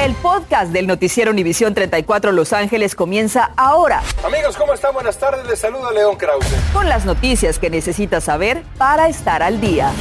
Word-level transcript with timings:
El 0.00 0.14
podcast 0.14 0.72
del 0.72 0.86
noticiero 0.86 1.30
Univisión 1.30 1.74
34 1.74 2.32
Los 2.32 2.54
Ángeles 2.54 2.94
comienza 2.94 3.50
ahora. 3.54 4.02
Amigos, 4.24 4.56
¿cómo 4.56 4.72
están? 4.72 4.94
Buenas 4.94 5.18
tardes. 5.18 5.46
Les 5.46 5.58
saluda 5.58 5.92
León 5.92 6.16
Krause. 6.16 6.46
Con 6.72 6.88
las 6.88 7.04
noticias 7.04 7.58
que 7.58 7.68
necesitas 7.68 8.24
saber 8.24 8.62
para 8.78 9.08
estar 9.10 9.42
al 9.42 9.60
día. 9.60 9.92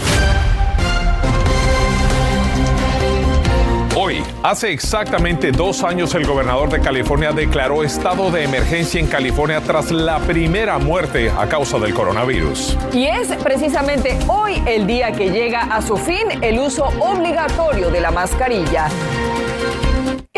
Hoy, 3.97 4.23
hace 4.41 4.71
exactamente 4.71 5.51
dos 5.51 5.83
años, 5.83 6.15
el 6.15 6.25
gobernador 6.25 6.69
de 6.69 6.79
California 6.79 7.33
declaró 7.33 7.83
estado 7.83 8.31
de 8.31 8.45
emergencia 8.45 9.01
en 9.01 9.07
California 9.07 9.59
tras 9.59 9.91
la 9.91 10.19
primera 10.19 10.77
muerte 10.77 11.29
a 11.29 11.49
causa 11.49 11.77
del 11.77 11.93
coronavirus. 11.93 12.77
Y 12.93 13.07
es 13.07 13.27
precisamente 13.43 14.17
hoy 14.29 14.63
el 14.65 14.87
día 14.87 15.11
que 15.11 15.29
llega 15.29 15.63
a 15.63 15.81
su 15.81 15.97
fin 15.97 16.41
el 16.41 16.57
uso 16.57 16.85
obligatorio 17.01 17.89
de 17.89 17.99
la 17.99 18.11
mascarilla. 18.11 18.87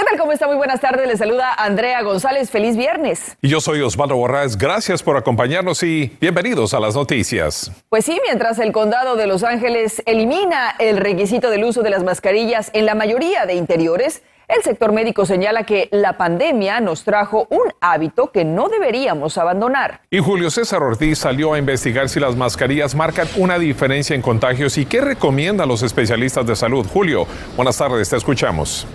¿Qué 0.02 0.08
tal? 0.08 0.18
¿Cómo 0.18 0.32
está? 0.32 0.48
Muy 0.48 0.56
buenas 0.56 0.82
tardes. 0.82 1.08
Le 1.08 1.16
saluda 1.16 1.54
Andrea 1.54 2.02
González. 2.02 2.50
Feliz 2.50 2.76
viernes. 2.76 3.38
Y 3.40 3.50
yo 3.50 3.62
soy 3.62 3.82
Osvaldo 3.82 4.16
Borrás. 4.16 4.58
Gracias 4.58 5.04
por 5.04 5.16
acompañarnos 5.16 5.84
y 5.84 6.18
bienvenidos 6.20 6.74
a 6.74 6.80
las 6.80 6.96
noticias. 6.96 7.72
Pues 7.88 8.06
sí, 8.06 8.20
mientras 8.26 8.58
el 8.58 8.72
condado 8.72 9.16
de 9.16 9.28
Los 9.28 9.44
Ángeles 9.44 10.02
elimina 10.08 10.72
el 10.80 10.98
requisito 10.98 11.52
del 11.52 11.66
uso 11.66 11.84
de 11.84 11.92
las 11.92 12.04
mascarillas 12.04 12.72
en 12.74 12.88
la 12.88 12.96
mayoría 12.96 13.46
de 13.46 13.54
interiores, 13.54 14.24
el 14.48 14.64
sector 14.64 14.92
médico 14.92 15.28
señala 15.28 15.68
que 15.68 15.88
la 15.92 16.18
pandemia 16.18 16.80
nos 16.80 17.04
trajo 17.04 17.46
un 17.52 17.72
hábito 17.80 18.32
que 18.32 18.44
no 18.44 18.70
deberíamos 18.70 19.38
abandonar. 19.38 20.02
Y 20.10 20.18
Julio 20.18 20.50
César 20.50 20.82
Ortiz 20.82 21.20
salió 21.20 21.54
a 21.54 21.60
investigar 21.60 22.10
si 22.10 22.20
las 22.20 22.36
mascarillas 22.36 22.96
marcan 22.96 23.28
una 23.38 23.60
diferencia 23.60 24.16
en 24.16 24.24
contagios 24.24 24.80
y 24.80 24.88
qué 24.88 25.00
recomiendan 25.00 25.68
los 25.68 25.84
especialistas 25.84 26.48
de 26.48 26.56
salud. 26.56 26.88
Julio, 26.92 27.28
buenas 27.56 27.78
tardes, 27.78 28.10
te 28.10 28.18
escuchamos. 28.18 28.88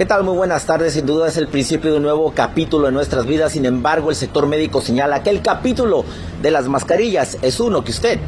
¿Qué 0.00 0.06
tal? 0.06 0.24
Muy 0.24 0.34
buenas 0.34 0.64
tardes. 0.64 0.94
Sin 0.94 1.04
duda 1.04 1.28
es 1.28 1.36
el 1.36 1.46
principio 1.46 1.90
de 1.90 1.98
un 1.98 2.04
nuevo 2.04 2.32
capítulo 2.34 2.88
en 2.88 2.94
nuestras 2.94 3.26
vidas. 3.26 3.52
Sin 3.52 3.66
embargo, 3.66 4.08
el 4.08 4.16
sector 4.16 4.46
médico 4.46 4.80
señala 4.80 5.22
que 5.22 5.28
el 5.28 5.42
capítulo 5.42 6.06
de 6.40 6.50
las 6.50 6.68
mascarillas 6.68 7.36
es 7.42 7.60
uno 7.60 7.84
que 7.84 7.90
usted 7.90 8.18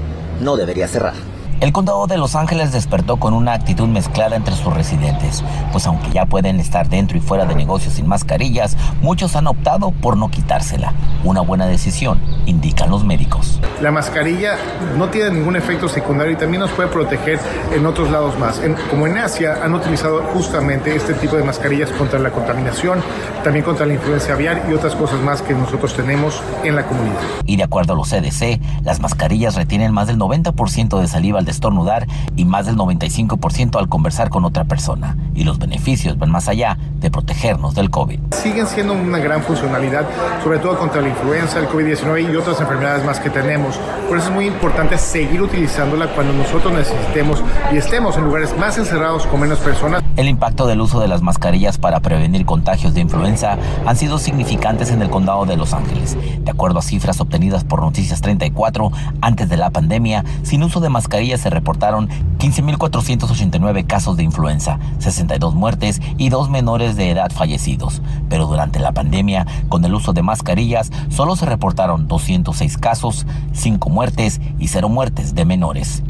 no 0.42 0.58
debería 0.58 0.86
cerrar. 0.86 1.31
El 1.62 1.72
condado 1.72 2.08
de 2.08 2.18
Los 2.18 2.34
Ángeles 2.34 2.72
despertó 2.72 3.18
con 3.18 3.34
una 3.34 3.52
actitud 3.52 3.86
mezclada 3.86 4.34
entre 4.34 4.56
sus 4.56 4.74
residentes, 4.74 5.44
pues 5.70 5.86
aunque 5.86 6.10
ya 6.10 6.26
pueden 6.26 6.58
estar 6.58 6.88
dentro 6.88 7.16
y 7.16 7.20
fuera 7.20 7.44
de 7.44 7.54
negocios 7.54 7.94
sin 7.94 8.08
mascarillas, 8.08 8.76
muchos 9.00 9.36
han 9.36 9.46
optado 9.46 9.92
por 9.92 10.16
no 10.16 10.28
quitársela. 10.28 10.92
Una 11.22 11.40
buena 11.40 11.66
decisión, 11.66 12.18
indican 12.46 12.90
los 12.90 13.04
médicos. 13.04 13.60
La 13.80 13.92
mascarilla 13.92 14.56
no 14.98 15.08
tiene 15.10 15.30
ningún 15.30 15.54
efecto 15.54 15.88
secundario 15.88 16.32
y 16.32 16.36
también 16.36 16.62
nos 16.62 16.72
puede 16.72 16.88
proteger 16.88 17.38
en 17.72 17.86
otros 17.86 18.10
lados 18.10 18.36
más. 18.40 18.60
como 18.90 19.06
en 19.06 19.18
Asia 19.18 19.60
han 19.62 19.72
utilizado 19.72 20.20
justamente 20.34 20.96
este 20.96 21.14
tipo 21.14 21.36
de 21.36 21.44
mascarillas 21.44 21.90
contra 21.90 22.18
la 22.18 22.32
contaminación, 22.32 23.00
también 23.44 23.64
contra 23.64 23.86
la 23.86 23.94
influencia 23.94 24.34
aviar 24.34 24.66
y 24.68 24.72
otras 24.72 24.96
cosas 24.96 25.20
más 25.20 25.42
que 25.42 25.54
nosotros 25.54 25.94
tenemos 25.94 26.42
en 26.64 26.74
la 26.74 26.82
comunidad. 26.84 27.20
Y 27.46 27.54
de 27.54 27.62
acuerdo 27.62 27.92
a 27.92 27.96
los 27.96 28.08
CDC, 28.08 28.60
las 28.82 28.98
mascarillas 28.98 29.54
retienen 29.54 29.92
más 29.92 30.08
del 30.08 30.18
90% 30.18 31.00
de 31.00 31.06
saliva 31.06 31.38
al 31.38 31.51
estornudar 31.52 32.06
y 32.34 32.44
más 32.44 32.66
del 32.66 32.76
95% 32.76 33.78
al 33.78 33.88
conversar 33.88 34.28
con 34.28 34.44
otra 34.44 34.64
persona. 34.64 35.16
Y 35.34 35.44
los 35.44 35.58
beneficios 35.58 36.18
van 36.18 36.30
más 36.30 36.48
allá 36.48 36.76
de 36.98 37.10
protegernos 37.10 37.74
del 37.74 37.90
COVID. 37.90 38.18
Siguen 38.32 38.66
siendo 38.66 38.92
una 38.94 39.18
gran 39.18 39.42
funcionalidad, 39.42 40.06
sobre 40.42 40.58
todo 40.58 40.78
contra 40.78 41.00
la 41.00 41.08
influenza, 41.08 41.58
el 41.58 41.68
COVID-19 41.68 42.32
y 42.32 42.36
otras 42.36 42.60
enfermedades 42.60 43.04
más 43.04 43.20
que 43.20 43.30
tenemos. 43.30 43.76
Por 44.08 44.18
eso 44.18 44.28
es 44.28 44.34
muy 44.34 44.46
importante 44.46 44.98
seguir 44.98 45.42
utilizándola 45.42 46.08
cuando 46.14 46.32
nosotros 46.32 46.72
necesitemos 46.72 47.42
y 47.72 47.76
estemos 47.76 48.16
en 48.16 48.24
lugares 48.24 48.56
más 48.58 48.78
encerrados 48.78 49.26
con 49.26 49.40
menos 49.40 49.58
personas. 49.58 50.02
El 50.16 50.28
impacto 50.28 50.66
del 50.66 50.80
uso 50.80 51.00
de 51.00 51.08
las 51.08 51.22
mascarillas 51.22 51.78
para 51.78 52.00
prevenir 52.00 52.44
contagios 52.44 52.92
de 52.92 53.00
influenza 53.00 53.56
han 53.86 53.96
sido 53.96 54.18
significantes 54.18 54.90
en 54.90 55.00
el 55.00 55.08
condado 55.08 55.46
de 55.46 55.56
Los 55.56 55.72
Ángeles. 55.72 56.18
De 56.40 56.50
acuerdo 56.50 56.80
a 56.80 56.82
cifras 56.82 57.20
obtenidas 57.20 57.64
por 57.64 57.80
Noticias 57.80 58.20
34, 58.20 58.90
antes 59.22 59.48
de 59.48 59.56
la 59.56 59.70
pandemia, 59.70 60.24
sin 60.42 60.62
uso 60.62 60.80
de 60.80 60.90
mascarillas 60.90 61.41
se 61.42 61.50
reportaron 61.50 62.08
15.489 62.38 63.84
casos 63.86 64.16
de 64.16 64.22
influenza, 64.22 64.78
62 65.00 65.54
muertes 65.54 66.00
y 66.16 66.28
dos 66.28 66.48
menores 66.48 66.94
de 66.94 67.10
edad 67.10 67.32
fallecidos. 67.32 68.00
Pero 68.28 68.46
durante 68.46 68.78
la 68.78 68.92
pandemia, 68.92 69.44
con 69.68 69.84
el 69.84 69.92
uso 69.92 70.12
de 70.12 70.22
mascarillas, 70.22 70.92
solo 71.08 71.34
se 71.34 71.46
reportaron 71.46 72.06
206 72.06 72.78
casos, 72.78 73.26
5 73.52 73.90
muertes 73.90 74.40
y 74.60 74.68
0 74.68 74.88
muertes 74.88 75.34
de 75.34 75.44
menores 75.44 76.04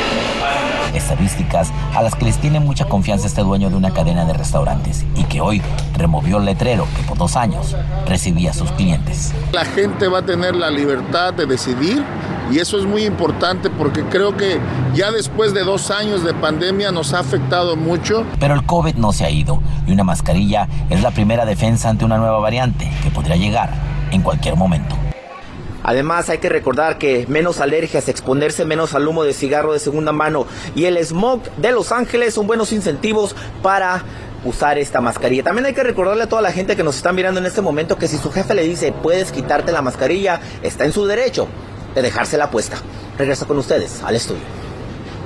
estadísticas 0.95 1.73
a 1.95 2.03
las 2.03 2.15
que 2.15 2.27
les 2.27 2.39
tiene 2.39 2.61
mucha 2.61 2.85
confianza 2.85 3.27
este 3.27 3.43
dueño 3.43 3.71
de 3.71 3.77
una 3.77 3.93
cadena 3.93 4.25
de 4.25 4.35
restaurantes 4.35 5.05
y 5.17 5.25
que 5.25 5.41
hoy 5.41 5.63
removió 5.97 6.39
el 6.39 6.45
letrero 6.45 6.87
que 6.97 7.03
por 7.03 7.17
dos 7.17 7.37
años 7.37 7.75
recibía 8.07 8.51
a 8.51 8.55
sus 8.55 8.71
clientes. 8.73 9.33
La 9.53 9.65
gente 9.65 10.09
va 10.09 10.19
a 10.19 10.23
tener 10.23 10.55
la 10.55 10.71
libertad 10.71 11.33
de 11.33 11.47
decidir 11.47 12.05
y 12.53 12.59
eso 12.59 12.79
es 12.79 12.85
muy 12.85 13.05
importante 13.05 13.71
porque 13.71 14.03
creo 14.05 14.37
que 14.37 14.59
ya 14.95 15.11
después 15.11 15.55
de 15.55 15.65
dos 15.65 15.91
años 15.91 16.23
de 16.23 16.35
pandemia 16.35 16.93
nos 16.93 17.15
ha 17.15 17.21
afectado 17.21 17.77
mucho. 17.77 18.27
Pero 18.39 18.53
el 18.53 18.67
COVID 18.67 18.97
no 18.97 19.13
se 19.13 19.25
ha 19.25 19.31
ido 19.31 19.63
y 19.87 19.93
una 19.93 20.05
mascarilla 20.05 20.69
es 20.91 21.03
la 21.03 21.13
primera 21.13 21.47
defensa 21.47 21.89
ante 21.89 22.05
una 22.05 22.19
nueva 22.19 22.39
variante 22.41 22.91
que 23.03 23.11
podría 23.11 23.37
llegar 23.37 23.71
en 24.11 24.21
cualquier 24.21 24.57
momento. 24.57 24.95
Además 25.83 26.29
hay 26.29 26.39
que 26.39 26.51
recordar 26.51 26.99
que 26.99 27.27
menos 27.27 27.59
alergias, 27.59 28.09
exponerse 28.09 28.67
menos 28.67 28.95
al 28.95 29.09
humo 29.09 29.25
de 29.25 29.33
cigarro 29.33 29.73
de 29.73 29.79
segunda 29.79 30.13
mano 30.13 30.47
y 30.75 30.85
el 30.85 30.99
smog 30.99 31.43
de 31.57 31.73
Los 31.73 31.91
Ángeles 31.91 32.35
son 32.35 32.47
buenos 32.47 32.71
incentivos 32.73 33.35
para 33.63 34.05
usar 34.45 34.79
esta 34.79 35.01
mascarilla. 35.01 35.43
También 35.43 35.67
hay 35.67 35.73
que 35.73 35.83
recordarle 35.83 36.25
a 36.25 36.29
toda 36.29 36.43
la 36.43 36.53
gente 36.53 36.77
que 36.77 36.85
nos 36.85 36.97
está 36.97 37.13
mirando 37.13 37.41
en 37.41 37.47
este 37.47 37.63
momento 37.63 37.97
que 37.97 38.09
si 38.09 38.19
su 38.19 38.31
jefe 38.31 38.55
le 38.55 38.65
dice 38.65 38.93
puedes 38.93 39.33
quitarte 39.33 39.73
la 39.73 39.81
mascarilla, 39.81 40.41
está 40.63 40.85
en 40.85 40.93
su 40.93 41.07
derecho 41.07 41.49
de 41.95 42.03
dejársela 42.03 42.51
puesta. 42.51 42.77
Regreso 43.19 43.47
con 43.47 43.59
ustedes 43.59 44.03
al 44.03 44.17
estudio. 44.17 44.43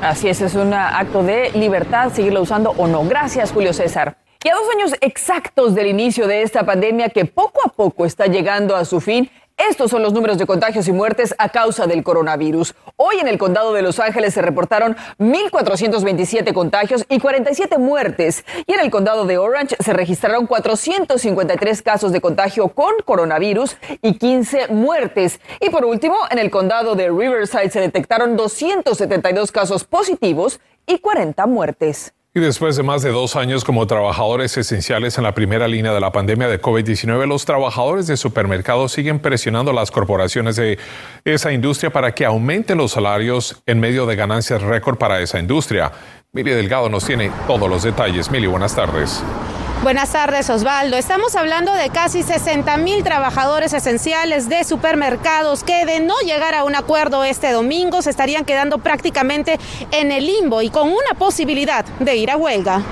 Así 0.03 0.29
es, 0.29 0.41
es 0.41 0.55
un 0.55 0.75
acto 0.75 1.23
de 1.23 1.51
libertad 1.53 2.13
seguirlo 2.13 2.43
usando 2.43 2.71
o 2.77 2.87
no. 2.87 3.05
Gracias, 3.05 3.53
Julio 3.53 3.73
César. 3.73 4.17
Y 4.47 4.49
a 4.49 4.55
dos 4.55 4.69
años 4.77 4.93
exactos 5.01 5.75
del 5.75 5.89
inicio 5.89 6.29
de 6.29 6.43
esta 6.43 6.65
pandemia 6.65 7.09
que 7.09 7.25
poco 7.25 7.61
a 7.67 7.73
poco 7.73 8.07
está 8.07 8.27
llegando 8.27 8.77
a 8.77 8.85
su 8.85 9.01
fin, 9.01 9.29
estos 9.57 9.91
son 9.91 10.05
los 10.05 10.13
números 10.13 10.39
de 10.39 10.47
contagios 10.47 10.87
y 10.87 10.93
muertes 10.93 11.35
a 11.37 11.49
causa 11.49 11.89
del 11.89 12.05
coronavirus. 12.05 12.77
Hoy 12.95 13.17
en 13.19 13.27
el 13.27 13.39
condado 13.39 13.73
de 13.73 13.83
Los 13.83 13.99
Ángeles 13.99 14.35
se 14.35 14.43
reportaron 14.43 14.95
1.427 15.19 16.53
contagios 16.53 17.05
y 17.09 17.19
47 17.19 17.77
muertes. 17.79 18.45
Y 18.69 18.75
en 18.75 18.79
el 18.79 18.91
condado 18.93 19.25
de 19.25 19.37
Orange 19.37 19.75
se 19.81 19.93
registraron 19.93 20.47
453 20.47 21.83
casos 21.83 22.13
de 22.13 22.21
contagio 22.21 22.69
con 22.69 22.95
coronavirus 23.05 23.77
y 24.01 24.17
15 24.17 24.69
muertes. 24.69 25.41
Y 25.61 25.71
por 25.71 25.85
último, 25.85 26.15
en 26.31 26.39
el 26.39 26.53
condado 26.53 26.95
de 26.95 27.09
Riverside 27.11 27.71
se 27.71 27.81
detectaron 27.81 28.37
272 28.37 29.51
casos 29.51 29.83
positivos 29.83 30.61
y 30.87 31.01
40 31.01 31.45
muertes. 31.47 32.13
Y 32.37 32.41
después 32.41 32.77
de 32.77 32.83
más 32.83 33.01
de 33.01 33.13
dos 33.13 33.35
años 33.35 33.65
como 33.65 33.87
trabajadores 33.87 34.59
esenciales 34.59 35.17
en 35.17 35.25
la 35.25 35.33
primera 35.33 35.67
línea 35.67 35.95
de 35.95 36.01
la 36.01 36.13
pandemia 36.13 36.49
de 36.49 36.61
COVID-19, 36.61 37.27
los 37.27 37.47
trabajadores 37.47 38.07
de 38.09 38.19
supermercados 38.19 38.93
siguen 38.93 39.21
presionando 39.21 39.71
a 39.71 39.75
las 39.75 39.91
corporaciones 39.91 40.57
de 40.57 40.79
esa 41.25 41.51
industria 41.51 41.89
para 41.89 42.15
que 42.15 42.27
aumenten 42.27 42.77
los 42.77 42.93
salarios 42.93 43.63
en 43.65 43.81
medio 43.81 44.05
de 44.05 44.17
ganancias 44.17 44.61
récord 44.61 44.99
para 44.99 45.19
esa 45.23 45.39
industria. 45.39 45.91
Mili 46.33 46.51
Delgado 46.51 46.91
nos 46.91 47.07
tiene 47.07 47.33
todos 47.47 47.71
los 47.71 47.85
detalles. 47.85 48.31
Mili, 48.31 48.47
buenas 48.47 48.77
tardes. 48.77 49.23
Buenas 49.83 50.11
tardes, 50.11 50.51
Osvaldo. 50.51 50.97
Estamos 50.97 51.37
hablando 51.37 51.73
de 51.73 51.91
casi 51.91 52.23
60 52.23 52.77
mil 52.79 53.05
trabajadores 53.05 53.73
esenciales 53.73 54.49
de 54.49 54.65
supermercados 54.65 55.63
que 55.63 55.85
de 55.85 56.01
no 56.01 56.19
llegar 56.21 56.55
a 56.55 56.65
un 56.65 56.75
acuerdo 56.75 57.23
este 57.25 57.53
domingo 57.53 58.03
se 58.03 58.11
estarían 58.11 58.45
quedando 58.45 58.79
prácticamente 58.79 59.61
en 59.93 60.11
el 60.11 60.27
limbo 60.27 60.63
y 60.63 60.71
con 60.71 60.89
una 60.89 61.15
posibilidad 61.19 61.85
de 62.01 62.17
ir 62.17 62.31
a 62.31 62.37
huelga. 62.37 62.83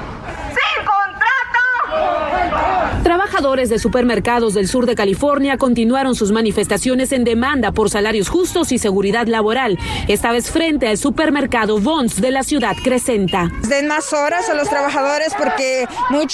Trabajadores 3.04 3.68
de 3.68 3.78
supermercados 3.78 4.54
del 4.54 4.66
sur 4.66 4.86
de 4.86 4.94
California 4.94 5.58
continuaron 5.58 6.14
sus 6.14 6.32
manifestaciones 6.32 7.12
en 7.12 7.24
demanda 7.24 7.72
por 7.72 7.90
salarios 7.90 8.30
justos 8.30 8.72
y 8.72 8.78
seguridad 8.78 9.26
laboral, 9.26 9.78
esta 10.08 10.32
vez 10.32 10.50
frente 10.50 10.88
al 10.88 10.96
supermercado 10.96 11.78
Vons 11.80 12.22
de 12.22 12.30
la 12.30 12.42
ciudad 12.44 12.74
Crescenta. 12.82 13.50
Den 13.68 13.88
más 13.88 14.12
horas 14.14 14.48
a 14.48 14.54
los 14.54 14.70
trabajadores 14.70 15.34
porque 15.36 15.86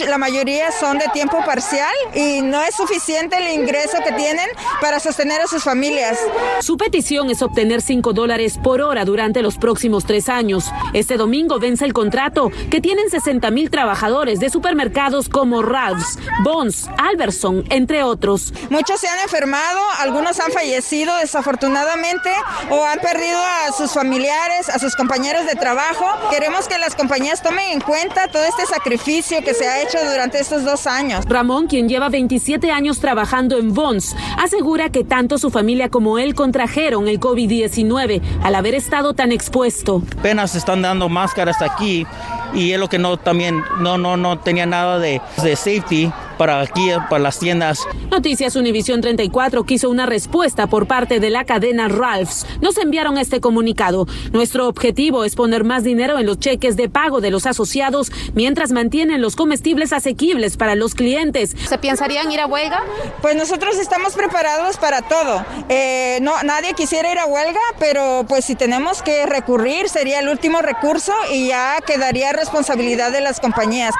la 0.06 0.18
mayoría 0.18 0.70
son 0.70 0.98
de 0.98 1.06
tiempo 1.12 1.38
parcial 1.44 1.92
y 2.14 2.40
no 2.42 2.62
es 2.62 2.76
suficiente 2.76 3.38
el 3.38 3.60
ingreso 3.60 3.96
que 4.06 4.12
tienen 4.12 4.46
para 4.80 5.00
sostener 5.00 5.40
a 5.40 5.48
sus 5.48 5.64
familias. 5.64 6.18
Su 6.60 6.76
petición 6.76 7.30
es 7.30 7.42
obtener 7.42 7.82
5 7.82 8.12
dólares 8.12 8.60
por 8.62 8.80
hora 8.80 9.04
durante 9.04 9.42
los 9.42 9.58
próximos 9.58 10.04
tres 10.04 10.28
años. 10.28 10.70
Este 10.92 11.16
domingo 11.16 11.58
vence 11.58 11.84
el 11.84 11.94
contrato 11.94 12.52
que 12.70 12.80
tienen 12.80 13.10
60 13.10 13.50
mil 13.50 13.70
trabajadores 13.70 14.38
de 14.38 14.50
supermercados 14.50 15.28
como 15.28 15.49
Ralph's, 15.58 16.18
Bons, 16.42 16.88
Alberson, 16.98 17.64
entre 17.70 18.02
otros. 18.02 18.52
Muchos 18.70 19.00
se 19.00 19.08
han 19.08 19.18
enfermado, 19.20 19.80
algunos 19.98 20.38
han 20.40 20.52
fallecido 20.52 21.14
desafortunadamente 21.16 22.30
o 22.70 22.84
han 22.84 23.00
perdido 23.00 23.38
a 23.38 23.72
sus 23.76 23.92
familiares, 23.92 24.68
a 24.68 24.78
sus 24.78 24.94
compañeros 24.96 25.46
de 25.46 25.54
trabajo. 25.56 26.06
Queremos 26.30 26.68
que 26.68 26.78
las 26.78 26.94
compañías 26.94 27.42
tomen 27.42 27.72
en 27.72 27.80
cuenta 27.80 28.28
todo 28.28 28.44
este 28.44 28.66
sacrificio 28.66 29.42
que 29.42 29.54
se 29.54 29.66
ha 29.66 29.82
hecho 29.82 29.98
durante 30.10 30.38
estos 30.40 30.64
dos 30.64 30.86
años. 30.86 31.24
Ramón, 31.26 31.66
quien 31.66 31.88
lleva 31.88 32.08
27 32.08 32.70
años 32.70 33.00
trabajando 33.00 33.58
en 33.58 33.74
Vons, 33.74 34.14
asegura 34.38 34.90
que 34.90 35.04
tanto 35.04 35.38
su 35.38 35.50
familia 35.50 35.88
como 35.88 36.18
él 36.18 36.34
contrajeron 36.34 37.08
el 37.08 37.18
COVID-19 37.18 38.22
al 38.42 38.54
haber 38.54 38.74
estado 38.74 39.14
tan 39.14 39.32
expuesto. 39.32 40.02
Apenas 40.18 40.54
están 40.54 40.82
dando 40.82 41.08
máscaras 41.08 41.60
aquí 41.62 42.06
y 42.54 42.72
es 42.72 42.80
lo 42.80 42.88
que 42.88 42.98
no 42.98 43.16
también 43.16 43.62
no 43.78 43.98
no 43.98 44.16
no 44.16 44.38
tenía 44.38 44.66
nada 44.66 44.98
de, 44.98 45.20
de 45.42 45.56
safety 45.56 46.12
para 46.40 46.62
aquí, 46.62 46.88
para 47.10 47.22
las 47.22 47.38
tiendas. 47.38 47.86
Noticias 48.10 48.56
Univisión 48.56 49.02
34 49.02 49.64
quiso 49.64 49.90
una 49.90 50.06
respuesta 50.06 50.68
por 50.68 50.86
parte 50.86 51.20
de 51.20 51.28
la 51.28 51.44
cadena 51.44 51.86
Ralphs. 51.88 52.46
Nos 52.62 52.78
enviaron 52.78 53.18
este 53.18 53.42
comunicado. 53.42 54.06
Nuestro 54.32 54.66
objetivo 54.66 55.24
es 55.24 55.34
poner 55.34 55.64
más 55.64 55.84
dinero 55.84 56.18
en 56.18 56.24
los 56.24 56.38
cheques 56.38 56.78
de 56.78 56.88
pago 56.88 57.20
de 57.20 57.30
los 57.30 57.44
asociados 57.44 58.10
mientras 58.32 58.72
mantienen 58.72 59.20
los 59.20 59.36
comestibles 59.36 59.92
asequibles 59.92 60.56
para 60.56 60.76
los 60.76 60.94
clientes. 60.94 61.54
¿Se 61.68 61.76
pensarían 61.76 62.32
ir 62.32 62.40
a 62.40 62.46
huelga? 62.46 62.84
Pues 63.20 63.36
nosotros 63.36 63.76
estamos 63.76 64.14
preparados 64.14 64.78
para 64.78 65.02
todo. 65.02 65.44
Eh, 65.68 66.20
no, 66.22 66.32
nadie 66.42 66.72
quisiera 66.72 67.12
ir 67.12 67.18
a 67.18 67.26
huelga, 67.26 67.60
pero 67.78 68.24
pues 68.26 68.46
si 68.46 68.54
tenemos 68.54 69.02
que 69.02 69.26
recurrir 69.26 69.90
sería 69.90 70.20
el 70.20 70.28
último 70.30 70.62
recurso 70.62 71.12
y 71.30 71.48
ya 71.48 71.76
quedaría 71.86 72.32
responsabilidad 72.32 73.12
de 73.12 73.20
las 73.20 73.40
compañías. 73.40 73.92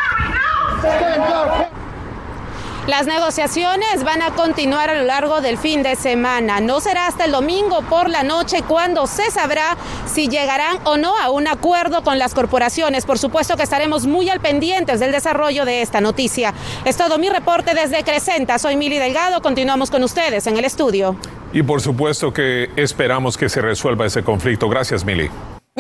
Las 2.87 3.07
negociaciones 3.07 4.05
van 4.05 4.23
a 4.23 4.31
continuar 4.31 4.89
a 4.89 4.95
lo 4.95 5.05
largo 5.05 5.41
del 5.41 5.59
fin 5.59 5.83
de 5.83 5.97
semana. 5.97 6.61
No 6.61 6.81
será 6.81 7.07
hasta 7.07 7.27
el 7.27 7.33
domingo 7.33 7.83
por 7.83 8.09
la 8.09 8.23
noche 8.23 8.63
cuando 8.67 9.07
se 9.07 9.31
sabrá 9.31 9.77
si 10.07 10.29
llegarán 10.29 10.79
o 10.85 10.97
no 10.97 11.17
a 11.17 11.31
un 11.31 11.47
acuerdo 11.47 12.03
con 12.03 12.19
las 12.19 12.35
corporaciones. 12.35 13.05
Por 13.05 13.19
supuesto 13.19 13.57
que 13.57 13.63
estaremos 13.63 14.07
muy 14.07 14.31
al 14.31 14.41
pendientes 14.41 14.99
del 14.99 15.13
desarrollo 15.13 15.65
de 15.65 15.83
esta 15.83 16.01
noticia. 16.01 16.55
Es 16.85 16.97
todo 16.97 17.19
mi 17.19 17.29
reporte 17.29 17.75
desde 17.75 18.03
Crescenta. 18.03 18.59
Soy 18.59 18.77
Mili 18.77 18.99
Delgado. 18.99 19.43
Continuamos 19.43 19.91
con 19.91 20.03
ustedes 20.03 20.47
en 20.47 20.57
el 20.57 20.65
estudio. 20.65 21.17
Y 21.53 21.63
por 21.63 21.83
supuesto 21.83 22.33
que 22.33 22.71
esperamos 22.77 23.37
que 23.37 23.49
se 23.49 23.61
resuelva 23.61 24.07
ese 24.07 24.23
conflicto. 24.23 24.69
Gracias, 24.69 25.05
Mili. 25.05 25.31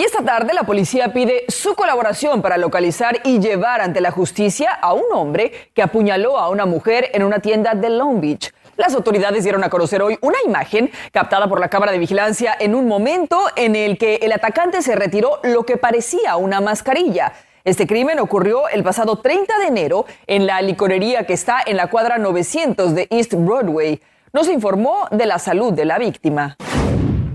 Y 0.00 0.04
esta 0.04 0.24
tarde 0.24 0.54
la 0.54 0.62
policía 0.62 1.12
pide 1.12 1.44
su 1.48 1.74
colaboración 1.74 2.40
para 2.40 2.56
localizar 2.56 3.20
y 3.22 3.38
llevar 3.38 3.82
ante 3.82 4.00
la 4.00 4.10
justicia 4.10 4.72
a 4.72 4.94
un 4.94 5.04
hombre 5.12 5.52
que 5.74 5.82
apuñaló 5.82 6.38
a 6.38 6.48
una 6.48 6.64
mujer 6.64 7.10
en 7.12 7.22
una 7.22 7.40
tienda 7.40 7.74
de 7.74 7.90
Long 7.90 8.18
Beach. 8.18 8.50
Las 8.78 8.94
autoridades 8.94 9.44
dieron 9.44 9.62
a 9.62 9.68
conocer 9.68 10.00
hoy 10.00 10.16
una 10.22 10.38
imagen 10.46 10.90
captada 11.12 11.50
por 11.50 11.60
la 11.60 11.68
cámara 11.68 11.92
de 11.92 11.98
vigilancia 11.98 12.56
en 12.58 12.74
un 12.74 12.88
momento 12.88 13.38
en 13.56 13.76
el 13.76 13.98
que 13.98 14.14
el 14.22 14.32
atacante 14.32 14.80
se 14.80 14.96
retiró 14.96 15.38
lo 15.42 15.64
que 15.64 15.76
parecía 15.76 16.36
una 16.36 16.62
mascarilla. 16.62 17.34
Este 17.64 17.86
crimen 17.86 18.20
ocurrió 18.20 18.70
el 18.70 18.82
pasado 18.82 19.16
30 19.16 19.58
de 19.58 19.66
enero 19.66 20.06
en 20.26 20.46
la 20.46 20.62
licorería 20.62 21.26
que 21.26 21.34
está 21.34 21.58
en 21.66 21.76
la 21.76 21.88
cuadra 21.88 22.16
900 22.16 22.94
de 22.94 23.06
East 23.10 23.34
Broadway. 23.34 24.00
Nos 24.32 24.48
informó 24.48 25.08
de 25.10 25.26
la 25.26 25.38
salud 25.38 25.74
de 25.74 25.84
la 25.84 25.98
víctima. 25.98 26.56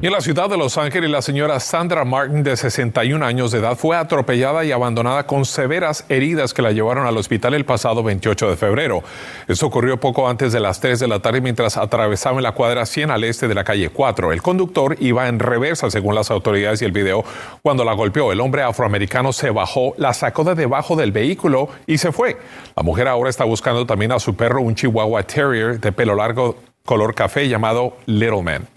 En 0.01 0.11
la 0.11 0.19
ciudad 0.19 0.49
de 0.49 0.57
Los 0.57 0.77
Ángeles, 0.77 1.09
la 1.09 1.21
señora 1.21 1.59
Sandra 1.61 2.03
Martin, 2.03 2.43
de 2.43 2.57
61 2.57 3.25
años 3.25 3.51
de 3.51 3.59
edad, 3.59 3.77
fue 3.77 3.95
atropellada 3.95 4.65
y 4.65 4.73
abandonada 4.73 5.25
con 5.25 5.45
severas 5.45 6.05
heridas 6.09 6.53
que 6.53 6.61
la 6.61 6.73
llevaron 6.73 7.07
al 7.07 7.17
hospital 7.17 7.53
el 7.53 7.63
pasado 7.63 8.03
28 8.03 8.49
de 8.49 8.55
febrero. 8.57 9.03
Esto 9.47 9.65
ocurrió 9.65 9.97
poco 9.97 10.27
antes 10.27 10.51
de 10.51 10.59
las 10.59 10.81
3 10.81 10.99
de 10.99 11.07
la 11.07 11.21
tarde 11.21 11.39
mientras 11.39 11.77
atravesaba 11.77 12.37
en 12.37 12.43
la 12.43 12.51
cuadra 12.51 12.85
100 12.85 13.09
al 13.09 13.23
este 13.23 13.47
de 13.47 13.55
la 13.55 13.63
calle 13.63 13.89
4. 13.89 14.33
El 14.33 14.41
conductor 14.41 14.97
iba 14.99 15.29
en 15.29 15.39
reversa, 15.39 15.89
según 15.89 16.13
las 16.13 16.29
autoridades 16.29 16.81
y 16.81 16.85
el 16.85 16.91
video, 16.91 17.23
cuando 17.63 17.85
la 17.85 17.93
golpeó. 17.93 18.33
El 18.33 18.41
hombre 18.41 18.63
afroamericano 18.63 19.31
se 19.31 19.49
bajó, 19.49 19.95
la 19.97 20.13
sacó 20.13 20.43
de 20.43 20.55
debajo 20.55 20.97
del 20.97 21.13
vehículo 21.13 21.69
y 21.87 21.99
se 21.99 22.11
fue. 22.11 22.37
La 22.75 22.83
mujer 22.83 23.07
ahora 23.07 23.29
está 23.29 23.45
buscando 23.45 23.85
también 23.85 24.11
a 24.11 24.19
su 24.19 24.35
perro, 24.35 24.61
un 24.61 24.75
Chihuahua 24.75 25.23
Terrier 25.23 25.79
de 25.79 25.93
pelo 25.93 26.15
largo 26.15 26.57
color 26.83 27.15
café 27.15 27.47
llamado 27.47 27.95
Little 28.05 28.43
Man. 28.43 28.74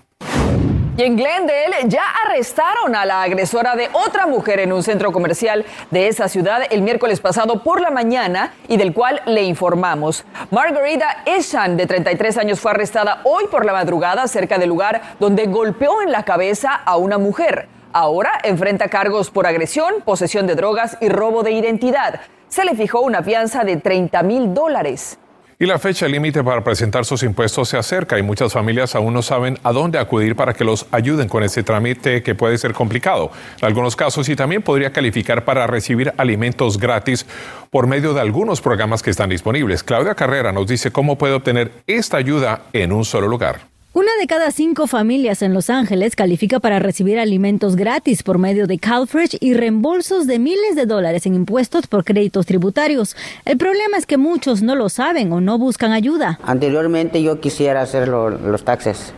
Y 0.98 1.04
en 1.04 1.14
Glendale 1.14 1.76
ya 1.86 2.02
arrestaron 2.26 2.96
a 2.96 3.06
la 3.06 3.22
agresora 3.22 3.76
de 3.76 3.88
otra 3.92 4.26
mujer 4.26 4.58
en 4.58 4.72
un 4.72 4.82
centro 4.82 5.12
comercial 5.12 5.64
de 5.92 6.08
esa 6.08 6.26
ciudad 6.26 6.62
el 6.70 6.82
miércoles 6.82 7.20
pasado 7.20 7.62
por 7.62 7.80
la 7.80 7.92
mañana 7.92 8.52
y 8.66 8.78
del 8.78 8.92
cual 8.92 9.22
le 9.24 9.44
informamos. 9.44 10.24
Margarita 10.50 11.22
Eshan, 11.24 11.76
de 11.76 11.86
33 11.86 12.38
años, 12.38 12.58
fue 12.58 12.72
arrestada 12.72 13.20
hoy 13.22 13.44
por 13.48 13.64
la 13.64 13.74
madrugada 13.74 14.26
cerca 14.26 14.58
del 14.58 14.70
lugar 14.70 15.00
donde 15.20 15.46
golpeó 15.46 16.02
en 16.02 16.10
la 16.10 16.24
cabeza 16.24 16.74
a 16.74 16.96
una 16.96 17.16
mujer. 17.16 17.68
Ahora 17.92 18.32
enfrenta 18.42 18.88
cargos 18.88 19.30
por 19.30 19.46
agresión, 19.46 20.02
posesión 20.04 20.48
de 20.48 20.56
drogas 20.56 20.98
y 21.00 21.10
robo 21.10 21.44
de 21.44 21.52
identidad. 21.52 22.22
Se 22.48 22.64
le 22.64 22.74
fijó 22.74 23.02
una 23.02 23.22
fianza 23.22 23.62
de 23.62 23.76
30 23.76 24.20
mil 24.24 24.52
dólares. 24.52 25.20
Y 25.60 25.66
la 25.66 25.80
fecha 25.80 26.06
límite 26.06 26.44
para 26.44 26.62
presentar 26.62 27.04
sus 27.04 27.24
impuestos 27.24 27.70
se 27.70 27.76
acerca 27.76 28.16
y 28.16 28.22
muchas 28.22 28.52
familias 28.52 28.94
aún 28.94 29.12
no 29.12 29.22
saben 29.22 29.58
a 29.64 29.72
dónde 29.72 29.98
acudir 29.98 30.36
para 30.36 30.54
que 30.54 30.62
los 30.62 30.86
ayuden 30.92 31.28
con 31.28 31.42
ese 31.42 31.64
trámite 31.64 32.22
que 32.22 32.36
puede 32.36 32.58
ser 32.58 32.72
complicado 32.72 33.32
en 33.60 33.66
algunos 33.66 33.96
casos 33.96 34.28
y 34.28 34.36
también 34.36 34.62
podría 34.62 34.92
calificar 34.92 35.44
para 35.44 35.66
recibir 35.66 36.14
alimentos 36.16 36.78
gratis 36.78 37.26
por 37.70 37.88
medio 37.88 38.14
de 38.14 38.20
algunos 38.20 38.60
programas 38.60 39.02
que 39.02 39.10
están 39.10 39.30
disponibles. 39.30 39.82
Claudia 39.82 40.14
Carrera 40.14 40.52
nos 40.52 40.68
dice 40.68 40.92
cómo 40.92 41.18
puede 41.18 41.34
obtener 41.34 41.72
esta 41.88 42.18
ayuda 42.18 42.62
en 42.72 42.92
un 42.92 43.04
solo 43.04 43.26
lugar. 43.26 43.77
Una 43.98 44.12
de 44.20 44.28
cada 44.28 44.52
cinco 44.52 44.86
familias 44.86 45.42
en 45.42 45.52
Los 45.52 45.70
Ángeles 45.70 46.14
califica 46.14 46.60
para 46.60 46.78
recibir 46.78 47.18
alimentos 47.18 47.74
gratis 47.74 48.22
por 48.22 48.38
medio 48.38 48.68
de 48.68 48.78
CalFresh 48.78 49.38
y 49.40 49.54
reembolsos 49.54 50.28
de 50.28 50.38
miles 50.38 50.76
de 50.76 50.86
dólares 50.86 51.26
en 51.26 51.34
impuestos 51.34 51.88
por 51.88 52.04
créditos 52.04 52.46
tributarios. 52.46 53.16
El 53.44 53.58
problema 53.58 53.96
es 53.96 54.06
que 54.06 54.16
muchos 54.16 54.62
no 54.62 54.76
lo 54.76 54.88
saben 54.88 55.32
o 55.32 55.40
no 55.40 55.58
buscan 55.58 55.90
ayuda. 55.90 56.38
Anteriormente 56.44 57.24
yo 57.24 57.40
quisiera 57.40 57.82
hacer 57.82 58.06
los 58.06 58.62
taxes, 58.62 59.12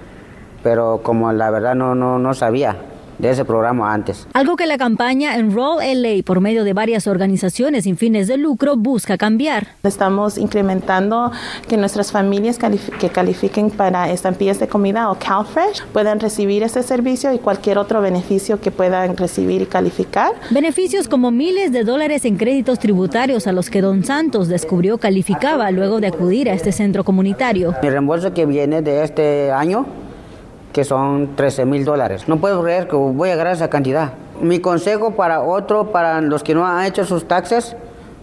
pero 0.63 1.03
como 1.03 1.31
la 1.31 1.51
verdad 1.51 1.75
no, 1.75 1.95
no, 1.95 2.19
no 2.19 2.33
sabía 2.33 2.79
de 3.21 3.31
ese 3.31 3.45
programa 3.45 3.93
antes. 3.93 4.27
Algo 4.33 4.57
que 4.57 4.67
la 4.67 4.79
campaña 4.79 5.37
Enroll 5.37 5.79
LA 5.83 6.23
por 6.25 6.41
medio 6.41 6.65
de 6.65 6.73
varias 6.73 7.07
organizaciones 7.07 7.85
sin 7.85 7.97
fines 7.97 8.29
de 8.29 8.37
lucro 8.37 8.77
busca 8.77 9.19
cambiar. 9.19 9.69
Estamos 9.83 10.39
incrementando 10.39 11.33
que 11.69 11.77
nuestras 11.77 12.13
familias 12.13 12.59
que 12.59 13.09
califiquen 13.11 13.71
para 13.71 14.11
estampillas 14.11 14.59
de 14.59 14.69
comida 14.69 15.11
o 15.11 15.17
CalFresh 15.17 15.85
puedan 15.93 16.21
recibir 16.21 16.63
ese 16.63 16.83
servicio 16.83 17.33
y 17.33 17.39
cualquier 17.39 17.79
otro 17.79 18.01
beneficio 18.01 18.61
que 18.61 18.71
puedan 18.71 19.17
recibir 19.17 19.63
y 19.63 19.67
calificar. 19.67 20.33
Beneficios 20.51 21.09
como 21.09 21.31
miles 21.31 21.73
de 21.73 21.85
dólares 21.85 22.25
en 22.25 22.37
créditos 22.37 22.79
tributarios 22.79 23.47
a 23.47 23.53
los 23.53 23.71
que 23.71 23.81
Don 23.81 24.05
Santos 24.05 24.49
descubrió 24.49 24.99
calificaba 24.99 25.71
luego 25.71 26.01
de 26.01 26.09
acudir 26.09 26.49
a 26.49 26.55
este 26.55 26.73
centro 26.73 27.05
comunitario. 27.05 27.75
Mi 27.83 27.91
reembolso 27.91 28.33
que 28.33 28.47
viene 28.47 28.83
de 28.83 29.05
este 29.05 29.53
año 29.53 29.87
que 30.73 30.85
son 30.85 31.35
13 31.37 31.65
mil 31.67 31.85
dólares. 31.85 32.29
No 32.29 32.39
puedo 32.39 32.63
creer 32.63 32.89
que 32.89 32.97
voy 32.97 33.31
a 33.31 33.37
ganar 33.37 33.55
esa 33.55 33.69
cantidad. 33.69 34.13
Mi 34.41 34.61
consejo 34.61 35.13
para 35.13 35.43
otro, 35.43 35.93
para 35.93 36.21
los 36.21 36.43
que 36.43 36.55
no 36.55 36.67
han 36.67 36.85
hecho 36.85 37.05
sus 37.05 37.27
taxes, 37.27 37.77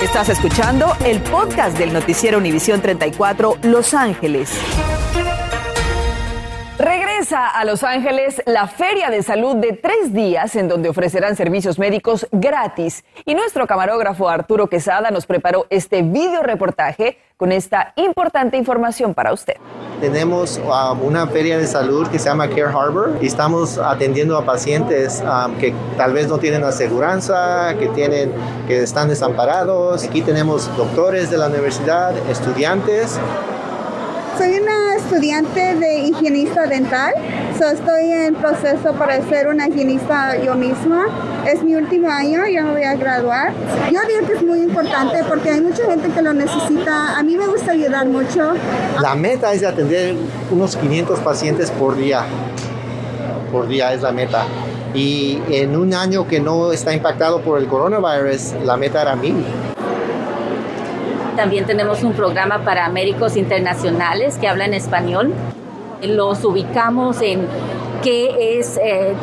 Estás 0.02 0.28
escuchando 0.28 0.96
el 1.04 1.20
podcast 1.20 1.78
del 1.78 1.92
noticiero 1.92 2.38
Univisión 2.38 2.82
34 2.82 3.58
Los 3.62 3.94
Ángeles. 3.94 4.50
Regresa 6.76 7.11
a 7.30 7.64
Los 7.64 7.84
Ángeles 7.84 8.42
la 8.46 8.66
Feria 8.66 9.08
de 9.08 9.22
Salud 9.22 9.54
de 9.54 9.74
tres 9.74 10.12
días 10.12 10.56
en 10.56 10.66
donde 10.66 10.88
ofrecerán 10.88 11.36
servicios 11.36 11.78
médicos 11.78 12.26
gratis. 12.32 13.04
Y 13.24 13.36
nuestro 13.36 13.64
camarógrafo 13.68 14.28
Arturo 14.28 14.66
Quesada 14.66 15.12
nos 15.12 15.26
preparó 15.26 15.66
este 15.70 16.02
video 16.02 16.42
reportaje 16.42 17.18
con 17.36 17.52
esta 17.52 17.92
importante 17.94 18.56
información 18.56 19.14
para 19.14 19.32
usted. 19.32 19.54
Tenemos 20.00 20.58
um, 20.58 21.04
una 21.04 21.28
feria 21.28 21.58
de 21.58 21.66
salud 21.68 22.08
que 22.08 22.18
se 22.18 22.28
llama 22.28 22.48
Care 22.48 22.72
Harbor 22.74 23.16
y 23.20 23.26
estamos 23.26 23.78
atendiendo 23.78 24.36
a 24.36 24.44
pacientes 24.44 25.22
um, 25.22 25.54
que 25.58 25.72
tal 25.96 26.14
vez 26.14 26.26
no 26.26 26.38
tienen 26.38 26.64
aseguranza, 26.64 27.76
que, 27.78 27.86
tienen, 27.90 28.32
que 28.66 28.82
están 28.82 29.08
desamparados. 29.08 30.02
Aquí 30.02 30.22
tenemos 30.22 30.76
doctores 30.76 31.30
de 31.30 31.38
la 31.38 31.46
universidad, 31.46 32.16
estudiantes 32.28 33.20
soy 34.38 34.58
una 34.58 34.96
estudiante 34.96 35.74
de 35.76 35.98
higienista 36.00 36.66
dental, 36.66 37.12
so 37.58 37.66
estoy 37.66 38.10
en 38.10 38.34
proceso 38.34 38.92
para 38.94 39.20
ser 39.28 39.48
una 39.48 39.68
higienista 39.68 40.36
yo 40.42 40.54
misma. 40.54 41.06
Es 41.46 41.62
mi 41.62 41.74
último 41.74 42.08
año, 42.08 42.46
ya 42.46 42.62
me 42.62 42.72
voy 42.72 42.84
a 42.84 42.94
graduar. 42.94 43.52
Yo 43.92 44.00
digo 44.08 44.26
que 44.26 44.34
es 44.34 44.42
muy 44.42 44.60
importante 44.60 45.22
porque 45.28 45.50
hay 45.50 45.60
mucha 45.60 45.84
gente 45.84 46.08
que 46.08 46.22
lo 46.22 46.32
necesita. 46.32 47.18
A 47.18 47.22
mí 47.22 47.36
me 47.36 47.46
gusta 47.46 47.72
ayudar 47.72 48.06
mucho. 48.06 48.52
La 49.00 49.14
meta 49.14 49.52
es 49.52 49.64
atender 49.64 50.14
unos 50.50 50.76
500 50.76 51.18
pacientes 51.20 51.70
por 51.70 51.96
día. 51.96 52.24
Por 53.50 53.68
día 53.68 53.92
es 53.92 54.02
la 54.02 54.12
meta. 54.12 54.44
Y 54.94 55.40
en 55.50 55.76
un 55.76 55.94
año 55.94 56.26
que 56.26 56.40
no 56.40 56.72
está 56.72 56.94
impactado 56.94 57.40
por 57.40 57.58
el 57.58 57.66
coronavirus, 57.66 58.54
la 58.64 58.76
meta 58.76 59.02
era 59.02 59.16
mil. 59.16 59.44
También 61.36 61.64
tenemos 61.64 62.02
un 62.02 62.12
programa 62.12 62.58
para 62.64 62.88
médicos 62.88 63.36
internacionales 63.36 64.36
que 64.38 64.48
hablan 64.48 64.74
español. 64.74 65.32
Los 66.02 66.44
ubicamos 66.44 67.22
en 67.22 67.46
qué 68.02 68.58
es 68.58 68.78
eh, 68.82 69.14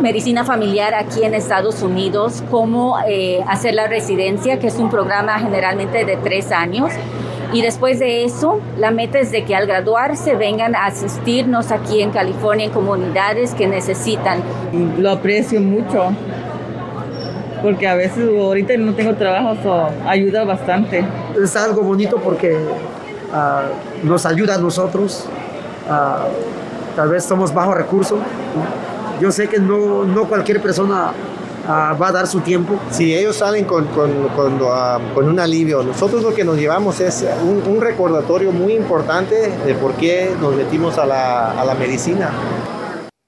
medicina 0.00 0.44
familiar 0.44 0.94
aquí 0.94 1.22
en 1.22 1.34
Estados 1.34 1.82
Unidos, 1.82 2.42
cómo 2.50 2.96
eh, 3.06 3.40
hacer 3.46 3.74
la 3.74 3.86
residencia, 3.86 4.58
que 4.58 4.66
es 4.68 4.76
un 4.76 4.90
programa 4.90 5.38
generalmente 5.38 6.04
de 6.04 6.16
tres 6.16 6.50
años. 6.50 6.90
Y 7.52 7.60
después 7.60 7.98
de 7.98 8.24
eso, 8.24 8.60
la 8.78 8.90
meta 8.90 9.18
es 9.18 9.30
de 9.30 9.44
que 9.44 9.54
al 9.54 9.66
graduarse 9.66 10.34
vengan 10.34 10.74
a 10.74 10.86
asistirnos 10.86 11.70
aquí 11.70 12.00
en 12.00 12.10
California 12.10 12.66
en 12.66 12.72
comunidades 12.72 13.54
que 13.54 13.66
necesitan. 13.66 14.42
Lo 14.98 15.10
aprecio 15.10 15.60
mucho 15.60 16.12
porque 17.62 17.86
a 17.86 17.94
veces 17.94 18.28
ahorita 18.28 18.76
no 18.76 18.92
tengo 18.94 19.14
trabajo, 19.14 19.54
so 19.62 19.88
ayuda 20.06 20.44
bastante. 20.44 21.04
Es 21.40 21.56
algo 21.56 21.82
bonito 21.82 22.16
porque 22.18 22.58
ah, 23.32 23.64
nos 24.02 24.26
ayuda 24.26 24.56
a 24.56 24.58
nosotros. 24.58 25.26
Ah, 25.88 26.26
tal 26.96 27.08
vez 27.08 27.24
somos 27.24 27.52
bajo 27.52 27.74
recursos. 27.74 28.18
Yo 29.20 29.30
sé 29.30 29.48
que 29.48 29.58
no, 29.58 30.04
no 30.04 30.26
cualquier 30.28 30.60
persona 30.60 31.12
ah, 31.66 31.96
va 32.00 32.08
a 32.08 32.12
dar 32.12 32.26
su 32.26 32.40
tiempo. 32.40 32.78
Si 32.90 33.14
ellos 33.14 33.36
salen 33.36 33.64
con, 33.64 33.86
con, 33.88 34.28
con, 34.28 34.58
con, 35.14 35.28
un 35.28 35.40
alivio, 35.40 35.82
nosotros 35.82 36.22
lo 36.22 36.34
que 36.34 36.44
nos 36.44 36.56
llevamos 36.56 37.00
es 37.00 37.24
un, 37.42 37.62
un, 37.72 37.80
recordatorio 37.80 38.52
muy 38.52 38.74
importante 38.74 39.52
de 39.64 39.74
por 39.74 39.92
qué 39.94 40.34
nos 40.40 40.54
metimos 40.54 40.98
a 40.98 41.06
la, 41.06 41.52
a 41.52 41.64
la 41.64 41.74
medicina. 41.74 42.30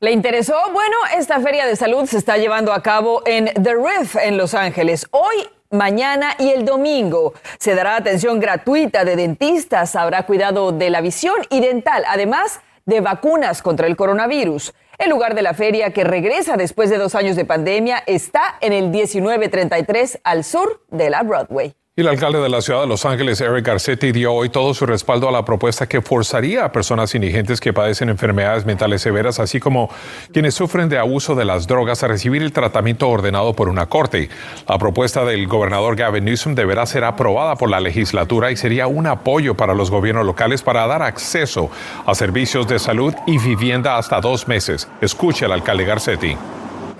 ¿Le 0.01 0.13
interesó? 0.13 0.55
Bueno, 0.73 0.97
esta 1.17 1.41
feria 1.41 1.65
de 1.65 1.77
salud 1.77 2.05
se 2.07 2.19
está 2.19 2.37
llevando 2.37 2.73
a 2.73 2.83
cabo 2.83 3.23
en 3.25 3.47
The 3.47 3.75
Riff 3.75 4.17
en 4.17 4.37
Los 4.37 4.55
Ángeles. 4.55 5.07
Hoy 5.13 5.49
mañana 5.75 6.35
y 6.39 6.51
el 6.51 6.65
domingo. 6.65 7.35
Se 7.59 7.75
dará 7.75 7.97
atención 7.97 8.41
gratuita 8.41 9.05
de 9.05 9.17
dentistas, 9.17 9.95
habrá 9.97 10.25
cuidado 10.25 10.73
de 10.73 10.91
la 10.91 11.01
visión 11.01 11.37
y 11.51 11.61
dental, 11.61 12.05
además 12.09 12.61
de 12.87 13.01
vacunas 13.01 13.63
contra 13.63 13.87
el 13.87 13.97
coronavirus. 13.97 14.75
El 14.99 15.11
lugar 15.11 15.35
de 15.35 15.43
la 15.43 15.55
feria 15.55 15.93
que 15.93 16.05
regresa 16.05 16.57
después 16.57 16.89
de 16.89 16.99
dos 16.99 17.15
años 17.15 17.37
de 17.37 17.45
pandemia 17.45 18.03
está 18.07 18.57
en 18.61 18.73
el 18.73 18.91
1933 18.91 20.21
al 20.23 20.45
sur 20.45 20.85
de 20.91 21.11
la 21.11 21.23
Broadway. 21.23 21.75
El 21.97 22.09
alcalde 22.09 22.41
de 22.41 22.49
la 22.49 22.61
ciudad 22.61 22.81
de 22.81 22.89
Los 22.89 23.05
Ángeles, 23.05 23.41
Eric 23.41 23.67
Garcetti, 23.67 24.11
dio 24.11 24.33
hoy 24.33 24.49
todo 24.49 24.75
su 24.75 24.85
respaldo 24.85 25.29
a 25.29 25.31
la 25.31 25.45
propuesta 25.45 25.87
que 25.87 26.03
forzaría 26.03 26.65
a 26.65 26.73
personas 26.73 27.15
indigentes 27.15 27.61
que 27.61 27.73
padecen 27.73 28.09
enfermedades 28.09 28.67
mentales 28.67 29.01
severas, 29.01 29.39
así 29.39 29.61
como 29.61 29.89
quienes 30.33 30.57
sufren 30.57 30.89
de 30.89 30.99
abuso 30.99 31.37
de 31.37 31.45
las 31.45 31.69
drogas, 31.69 32.03
a 32.03 32.09
recibir 32.09 32.43
el 32.43 32.53
tratamiento 32.53 33.09
ordenado 33.09 33.55
por 33.55 33.69
una 33.69 33.87
corte. 33.87 34.29
La 34.67 34.77
propuesta 34.77 35.25
del 35.25 35.47
gobernador 35.47 35.95
Gavin 35.95 36.25
Newsom 36.25 36.57
deberá 36.57 36.85
ser 36.85 37.05
aprobada 37.05 37.55
por 37.55 37.71
la 37.71 37.79
legislatura 37.79 38.51
y 38.51 38.57
sería 38.57 38.89
un 38.89 39.07
apoyo 39.07 39.55
para 39.55 39.73
los 39.73 39.93
gobiernos 39.93 40.27
locales 40.27 40.63
para 40.63 40.89
dar 40.89 41.03
acceso 41.03 41.71
a 42.07 42.17
servicios 42.17 42.67
de 42.67 42.81
salud 42.81 43.15
y 43.25 43.39
vivienda 43.39 43.99
hasta 43.99 44.21
dos 44.21 44.49
meses. 44.49 44.89
Escuche 45.01 45.45
al 45.45 45.53
alcalde 45.53 45.85
Garcetti. 45.85 46.37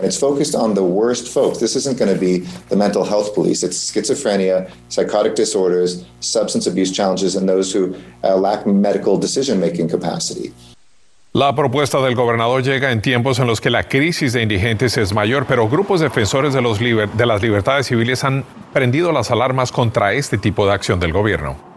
It's 0.01 0.19
focused 0.19 0.55
on 0.55 0.75
the 0.75 0.83
worst 0.83 1.29
folks. 1.29 1.59
This 1.59 1.77
isn't 1.77 1.99
going 1.99 2.13
to 2.13 2.19
be 2.19 2.47
the 2.69 2.77
mental 2.77 3.05
health 3.05 3.35
police. 3.35 3.63
It's 3.63 3.79
schizophrenia, 3.91 4.71
psychotic 4.89 5.35
disorders, 5.35 6.05
substance 6.21 6.67
abuse 6.67 6.93
challenges, 6.93 7.37
and 7.37 7.49
those 7.49 7.73
who 7.73 7.95
uh, 8.23 8.37
lack 8.37 8.67
medical 8.67 9.19
decision 9.19 9.61
making 9.61 9.89
capacity. 9.89 10.53
La 11.37 11.53
propuesta 11.57 12.01
del 12.01 12.15
gobernador 12.15 12.63
llega 12.63 12.93
en 12.93 13.03
tiempos 13.03 13.41
en 13.41 13.49
los 13.49 13.61
que 13.61 13.69
la 13.69 13.89
crisis 13.89 14.33
de 14.33 14.43
indigentes 14.43 14.97
es 14.97 15.13
mayor, 15.13 15.47
pero 15.47 15.69
grupos 15.69 16.01
defensores 16.01 16.55
de, 16.55 16.63
los 16.63 16.79
de 16.79 17.27
las 17.27 17.43
libertades 17.43 17.87
civiles 17.87 18.23
han 18.23 18.45
prendido 18.73 19.11
las 19.11 19.33
alarmas 19.33 19.73
contra 19.73 20.13
este 20.13 20.39
tipo 20.39 20.65
de 20.65 20.75
acción 20.75 21.01
del 21.01 21.13
gobierno. 21.13 21.74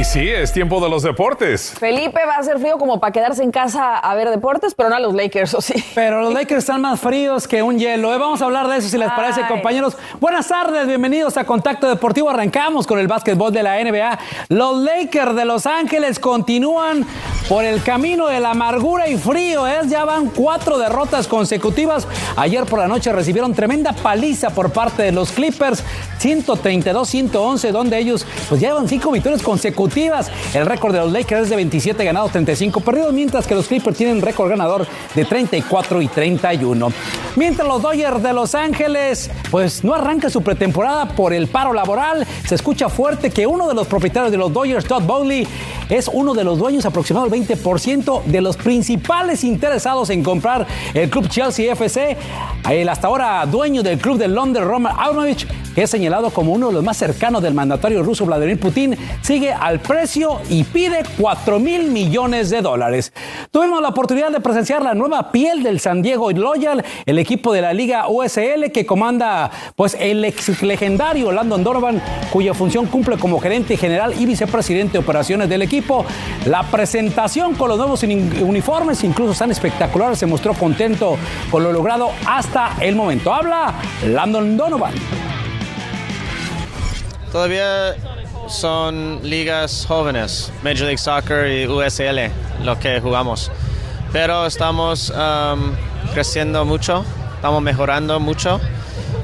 Y 0.00 0.04
sí, 0.04 0.26
es 0.30 0.50
tiempo 0.50 0.80
de 0.80 0.88
los 0.88 1.02
deportes. 1.02 1.74
Felipe 1.78 2.20
va 2.26 2.36
a 2.36 2.42
ser 2.42 2.58
frío 2.58 2.78
como 2.78 3.00
para 3.00 3.12
quedarse 3.12 3.42
en 3.42 3.50
casa 3.50 3.98
a 3.98 4.14
ver 4.14 4.30
deportes, 4.30 4.74
pero 4.74 4.88
no 4.88 4.96
a 4.96 5.00
los 5.00 5.12
Lakers, 5.12 5.52
¿o 5.52 5.60
sí? 5.60 5.74
Pero 5.94 6.22
los 6.22 6.32
Lakers 6.32 6.60
están 6.60 6.80
más 6.80 6.98
fríos 6.98 7.46
que 7.46 7.62
un 7.62 7.78
hielo. 7.78 8.14
¿eh? 8.14 8.16
Vamos 8.16 8.40
a 8.40 8.46
hablar 8.46 8.66
de 8.68 8.78
eso 8.78 8.88
si 8.88 8.96
les 8.96 9.10
parece, 9.10 9.42
compañeros. 9.46 9.98
Buenas 10.18 10.48
tardes, 10.48 10.86
bienvenidos 10.86 11.36
a 11.36 11.44
Contacto 11.44 11.86
Deportivo. 11.86 12.30
Arrancamos 12.30 12.86
con 12.86 12.98
el 12.98 13.08
básquetbol 13.08 13.52
de 13.52 13.62
la 13.62 13.78
NBA. 13.84 14.18
Los 14.48 14.78
Lakers 14.78 15.36
de 15.36 15.44
Los 15.44 15.66
Ángeles 15.66 16.18
continúan 16.18 17.04
por 17.46 17.66
el 17.66 17.82
camino 17.82 18.28
de 18.28 18.40
la 18.40 18.52
amargura 18.52 19.06
y 19.06 19.18
frío. 19.18 19.68
¿eh? 19.68 19.80
Ya 19.86 20.06
van 20.06 20.28
cuatro 20.30 20.78
derrotas 20.78 21.28
consecutivas. 21.28 22.08
Ayer 22.36 22.64
por 22.64 22.78
la 22.78 22.88
noche 22.88 23.12
recibieron 23.12 23.52
tremenda 23.52 23.92
paliza 23.92 24.48
por 24.48 24.72
parte 24.72 25.02
de 25.02 25.12
los 25.12 25.30
Clippers, 25.30 25.84
132-111, 26.22 27.70
donde 27.70 27.98
ellos 27.98 28.24
pues 28.48 28.62
llevan 28.62 28.88
cinco 28.88 29.10
victorias 29.10 29.42
consecutivas 29.42 29.89
el 30.54 30.66
récord 30.66 30.92
de 30.92 31.00
los 31.00 31.10
Lakers 31.10 31.42
es 31.42 31.50
de 31.50 31.56
27 31.56 32.04
ganados, 32.04 32.30
35 32.30 32.80
perdidos, 32.80 33.12
mientras 33.12 33.46
que 33.46 33.54
los 33.54 33.66
Clippers 33.66 33.96
tienen 33.96 34.22
récord 34.22 34.48
ganador 34.48 34.86
de 35.14 35.24
34 35.24 36.00
y 36.00 36.08
31. 36.08 36.92
Mientras 37.36 37.66
los 37.66 37.82
Dodgers 37.82 38.22
de 38.22 38.32
Los 38.32 38.54
Ángeles, 38.54 39.30
pues 39.50 39.82
no 39.82 39.94
arranca 39.94 40.30
su 40.30 40.42
pretemporada 40.42 41.08
por 41.08 41.32
el 41.32 41.48
paro 41.48 41.72
laboral. 41.72 42.26
Se 42.46 42.54
escucha 42.54 42.88
fuerte 42.88 43.30
que 43.30 43.46
uno 43.46 43.66
de 43.66 43.74
los 43.74 43.86
propietarios 43.86 44.30
de 44.30 44.38
los 44.38 44.52
Dodgers, 44.52 44.84
Todd 44.84 45.02
Bowley, 45.02 45.46
es 45.88 46.08
uno 46.12 46.34
de 46.34 46.44
los 46.44 46.58
dueños, 46.58 46.86
aproximado 46.86 47.26
el 47.26 47.32
20% 47.32 48.24
de 48.24 48.40
los 48.40 48.56
principales 48.56 49.42
interesados 49.42 50.10
en 50.10 50.22
comprar 50.22 50.66
el 50.94 51.10
club 51.10 51.28
Chelsea 51.28 51.72
FC. 51.72 52.16
El 52.68 52.88
hasta 52.88 53.08
ahora 53.08 53.44
dueño 53.46 53.82
del 53.82 53.98
club 53.98 54.18
de 54.18 54.28
Londres, 54.28 54.64
Roman 54.64 54.94
Abramovich, 54.96 55.46
que 55.74 55.82
es 55.82 55.90
señalado 55.90 56.30
como 56.30 56.52
uno 56.52 56.68
de 56.68 56.74
los 56.74 56.84
más 56.84 56.96
cercanos 56.96 57.42
del 57.42 57.54
mandatario 57.54 58.02
ruso 58.02 58.24
Vladimir 58.24 58.60
Putin, 58.60 58.96
sigue 59.22 59.52
al 59.70 59.78
precio 59.78 60.40
y 60.48 60.64
pide 60.64 61.04
4 61.16 61.60
mil 61.60 61.90
millones 61.90 62.50
de 62.50 62.60
dólares. 62.60 63.12
Tuvimos 63.52 63.80
la 63.80 63.88
oportunidad 63.88 64.30
de 64.32 64.40
presenciar 64.40 64.82
la 64.82 64.94
nueva 64.94 65.30
piel 65.30 65.62
del 65.62 65.78
San 65.78 66.02
Diego 66.02 66.30
Loyal, 66.32 66.84
el 67.06 67.18
equipo 67.20 67.52
de 67.52 67.62
la 67.62 67.72
Liga 67.72 68.08
USL 68.08 68.72
que 68.72 68.84
comanda 68.84 69.50
pues 69.76 69.96
el 69.98 70.24
ex 70.24 70.60
legendario 70.62 71.30
Landon 71.30 71.62
Donovan, 71.62 72.02
cuya 72.32 72.52
función 72.52 72.86
cumple 72.86 73.16
como 73.16 73.38
gerente 73.38 73.76
general 73.76 74.12
y 74.18 74.26
vicepresidente 74.26 74.94
de 74.94 74.98
operaciones 74.98 75.48
del 75.48 75.62
equipo. 75.62 76.04
La 76.46 76.64
presentación 76.64 77.54
con 77.54 77.68
los 77.68 77.78
nuevos 77.78 78.02
uniformes, 78.02 79.04
incluso 79.04 79.38
tan 79.38 79.52
espectaculares, 79.52 80.18
se 80.18 80.26
mostró 80.26 80.52
contento 80.54 81.16
con 81.48 81.62
lo 81.62 81.70
logrado 81.72 82.10
hasta 82.26 82.76
el 82.80 82.96
momento. 82.96 83.32
Habla 83.32 83.74
Landon 84.04 84.56
Donovan. 84.56 84.94
Todavía 87.30 87.94
son 88.50 89.20
ligas 89.22 89.86
jóvenes, 89.86 90.52
Major 90.62 90.82
League 90.82 90.98
Soccer 90.98 91.50
y 91.50 91.66
USL, 91.66 92.30
lo 92.64 92.78
que 92.78 93.00
jugamos. 93.00 93.50
Pero 94.12 94.46
estamos 94.46 95.10
um, 95.10 95.72
creciendo 96.12 96.64
mucho, 96.64 97.04
estamos 97.36 97.62
mejorando 97.62 98.18
mucho 98.18 98.60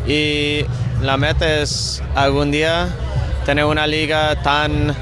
y 0.06 0.64
la 1.02 1.16
meta 1.16 1.60
es 1.60 2.02
algún 2.14 2.52
día 2.52 2.88
tener 3.44 3.64
una 3.64 3.86
liga 3.86 4.40
tan 4.42 4.94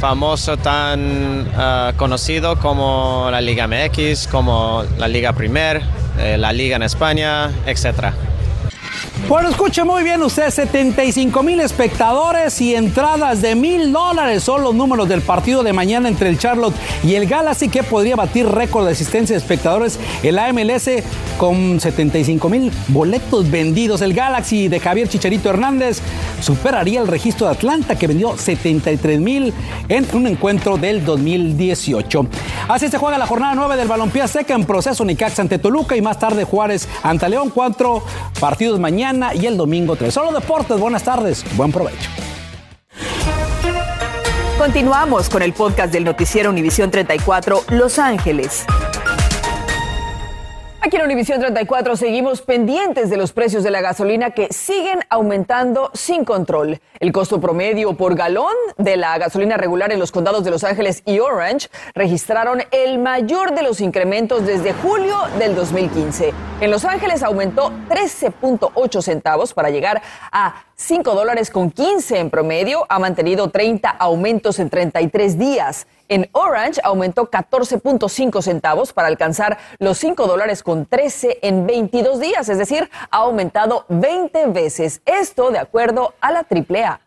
famosa, 0.00 0.56
tan 0.56 1.48
uh, 1.48 1.96
conocido 1.96 2.58
como 2.58 3.28
la 3.30 3.40
Liga 3.40 3.66
MX, 3.66 4.28
como 4.28 4.84
la 4.98 5.08
Liga 5.08 5.32
Primer, 5.32 5.82
eh, 6.18 6.36
la 6.38 6.52
Liga 6.52 6.76
en 6.76 6.82
España, 6.82 7.50
etcétera. 7.66 8.14
Bueno, 9.24 9.48
escuche 9.48 9.82
muy 9.82 10.04
bien 10.04 10.22
usted, 10.22 10.50
75 10.50 11.42
mil 11.42 11.58
espectadores 11.58 12.60
y 12.60 12.76
entradas 12.76 13.42
de 13.42 13.56
mil 13.56 13.90
dólares 13.90 14.44
son 14.44 14.62
los 14.62 14.72
números 14.72 15.08
del 15.08 15.20
partido 15.20 15.64
de 15.64 15.72
mañana 15.72 16.08
entre 16.08 16.28
el 16.28 16.38
Charlotte 16.38 16.74
y 17.02 17.14
el 17.16 17.26
Galaxy 17.26 17.68
que 17.68 17.82
podría 17.82 18.14
batir 18.14 18.46
récord 18.46 18.86
de 18.86 18.92
asistencia 18.92 19.34
de 19.34 19.38
espectadores 19.38 19.98
el 20.22 20.38
AMLS 20.38 21.02
con 21.38 21.80
75 21.80 22.48
mil 22.48 22.70
boletos 22.86 23.50
vendidos. 23.50 24.00
El 24.00 24.14
Galaxy 24.14 24.68
de 24.68 24.78
Javier 24.78 25.08
Chicharito 25.08 25.50
Hernández 25.50 26.00
superaría 26.40 27.00
el 27.00 27.06
registro 27.06 27.46
de 27.46 27.52
Atlanta 27.52 27.96
que 27.96 28.06
vendió 28.06 28.36
73 28.36 29.20
mil 29.20 29.52
en 29.88 30.06
un 30.14 30.26
encuentro 30.26 30.76
del 30.76 31.04
2018. 31.04 32.26
Así 32.68 32.88
se 32.88 32.98
juega 32.98 33.18
la 33.18 33.26
jornada 33.26 33.54
9 33.54 33.76
del 33.76 33.88
balompié 33.88 34.26
seca 34.28 34.54
en 34.54 34.64
proceso 34.64 35.04
Nicax 35.04 35.38
ante 35.40 35.58
Toluca 35.58 35.96
y 35.96 36.02
más 36.02 36.18
tarde 36.18 36.44
Juárez 36.44 36.88
ante 37.02 37.28
León. 37.28 37.50
Cuatro 37.50 38.02
partidos 38.40 38.80
mañana 38.80 39.34
y 39.34 39.46
el 39.46 39.56
domingo 39.56 39.96
3. 39.96 40.12
Solo 40.12 40.32
deportes, 40.32 40.78
buenas 40.78 41.02
tardes, 41.02 41.44
buen 41.56 41.72
provecho. 41.72 42.10
Continuamos 44.58 45.28
con 45.28 45.42
el 45.42 45.52
podcast 45.52 45.92
del 45.92 46.04
noticiero 46.04 46.50
Univisión 46.50 46.90
34 46.90 47.64
Los 47.68 47.98
Ángeles. 47.98 48.64
Aquí 50.86 50.94
en 50.94 51.02
Univisión 51.02 51.40
34 51.40 51.96
seguimos 51.96 52.42
pendientes 52.42 53.10
de 53.10 53.16
los 53.16 53.32
precios 53.32 53.64
de 53.64 53.72
la 53.72 53.80
gasolina 53.80 54.30
que 54.30 54.52
siguen 54.52 55.00
aumentando 55.10 55.90
sin 55.94 56.24
control. 56.24 56.80
El 57.00 57.10
costo 57.10 57.40
promedio 57.40 57.94
por 57.94 58.14
galón 58.14 58.54
de 58.78 58.96
la 58.96 59.18
gasolina 59.18 59.56
regular 59.56 59.90
en 59.90 59.98
los 59.98 60.12
condados 60.12 60.44
de 60.44 60.52
Los 60.52 60.62
Ángeles 60.62 61.02
y 61.04 61.18
Orange 61.18 61.70
registraron 61.96 62.62
el 62.70 63.00
mayor 63.00 63.52
de 63.56 63.64
los 63.64 63.80
incrementos 63.80 64.46
desde 64.46 64.74
julio 64.74 65.18
del 65.40 65.56
2015. 65.56 66.32
En 66.60 66.70
Los 66.70 66.84
Ángeles 66.84 67.24
aumentó 67.24 67.72
13.8 67.88 69.02
centavos 69.02 69.54
para 69.54 69.70
llegar 69.70 70.00
a 70.30 70.66
5 70.76 71.16
dólares 71.16 71.50
con 71.50 71.72
15 71.72 72.20
en 72.20 72.30
promedio. 72.30 72.86
Ha 72.88 73.00
mantenido 73.00 73.50
30 73.50 73.90
aumentos 73.90 74.60
en 74.60 74.70
33 74.70 75.36
días. 75.36 75.88
En 76.08 76.28
Orange 76.32 76.80
aumentó 76.84 77.30
14.5 77.30 78.42
centavos 78.42 78.92
para 78.92 79.08
alcanzar 79.08 79.58
los 79.78 79.98
5 79.98 80.26
dólares 80.26 80.62
con 80.62 80.86
13 80.86 81.40
en 81.42 81.66
22 81.66 82.20
días, 82.20 82.48
es 82.48 82.58
decir, 82.58 82.88
ha 83.10 83.18
aumentado 83.18 83.86
20 83.88 84.46
veces. 84.46 85.02
Esto 85.04 85.50
de 85.50 85.58
acuerdo 85.58 86.14
a 86.20 86.32
la 86.32 86.46
AAA. 86.48 87.05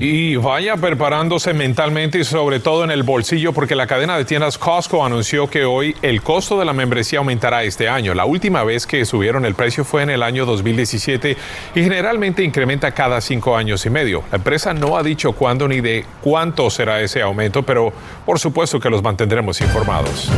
Y 0.00 0.36
vaya 0.36 0.76
preparándose 0.76 1.52
mentalmente 1.52 2.20
y 2.20 2.24
sobre 2.24 2.60
todo 2.60 2.84
en 2.84 2.92
el 2.92 3.02
bolsillo 3.02 3.52
porque 3.52 3.74
la 3.74 3.88
cadena 3.88 4.16
de 4.16 4.24
tiendas 4.24 4.56
Costco 4.56 5.04
anunció 5.04 5.48
que 5.48 5.64
hoy 5.64 5.96
el 6.02 6.22
costo 6.22 6.56
de 6.56 6.64
la 6.64 6.72
membresía 6.72 7.18
aumentará 7.18 7.64
este 7.64 7.88
año. 7.88 8.14
La 8.14 8.24
última 8.24 8.62
vez 8.62 8.86
que 8.86 9.04
subieron 9.04 9.44
el 9.44 9.56
precio 9.56 9.84
fue 9.84 10.04
en 10.04 10.10
el 10.10 10.22
año 10.22 10.46
2017 10.46 11.36
y 11.74 11.82
generalmente 11.82 12.44
incrementa 12.44 12.92
cada 12.92 13.20
cinco 13.20 13.56
años 13.56 13.84
y 13.86 13.90
medio. 13.90 14.22
La 14.30 14.36
empresa 14.36 14.72
no 14.72 14.96
ha 14.96 15.02
dicho 15.02 15.32
cuándo 15.32 15.66
ni 15.66 15.80
de 15.80 16.04
cuánto 16.22 16.70
será 16.70 17.00
ese 17.00 17.20
aumento, 17.20 17.64
pero 17.64 17.92
por 18.24 18.38
supuesto 18.38 18.78
que 18.78 18.90
los 18.90 19.02
mantendremos 19.02 19.60
informados. 19.60 20.30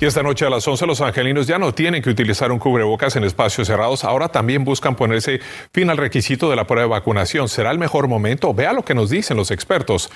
Y 0.00 0.06
esta 0.06 0.22
noche 0.22 0.46
a 0.46 0.50
las 0.50 0.66
11 0.66 0.86
los 0.86 1.02
angelinos 1.02 1.46
ya 1.46 1.58
no 1.58 1.74
tienen 1.74 2.02
que 2.02 2.08
utilizar 2.08 2.50
un 2.50 2.58
cubrebocas 2.58 3.16
en 3.16 3.24
espacios 3.24 3.68
cerrados, 3.68 4.02
ahora 4.02 4.28
también 4.28 4.64
buscan 4.64 4.96
ponerse 4.96 5.40
fin 5.74 5.90
al 5.90 5.98
requisito 5.98 6.48
de 6.48 6.56
la 6.56 6.66
prueba 6.66 6.84
de 6.84 6.88
vacunación. 6.88 7.50
¿Será 7.50 7.70
el 7.70 7.78
mejor 7.78 8.08
momento? 8.08 8.54
Vea 8.54 8.72
lo 8.72 8.82
que 8.82 8.94
nos 8.94 9.10
dicen 9.10 9.36
los 9.36 9.50
expertos. 9.50 10.10